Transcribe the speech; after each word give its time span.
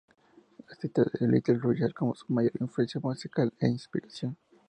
Él 0.67 0.75
cita 0.79 1.03
a 1.03 1.23
Little 1.27 1.59
Richard 1.61 1.93
como 1.93 2.15
su 2.15 2.33
mayor 2.33 2.53
influencia 2.59 2.99
musical 2.99 3.53
e 3.59 3.67
inspiración. 3.67 4.35